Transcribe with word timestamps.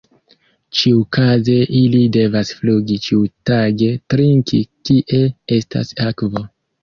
Ĉiukaze 0.77 1.57
ili 1.79 1.99
devas 2.15 2.53
flugi 2.61 2.97
ĉiutage 3.07 3.91
trinki 4.13 4.61
kie 4.91 5.21
estas 5.59 5.93
akvo. 6.13 6.43